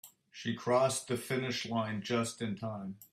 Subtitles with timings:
[0.31, 2.97] She crossed the finish line just in time.